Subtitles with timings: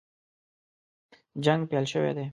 [1.45, 2.25] جنګ پیل شوی دی.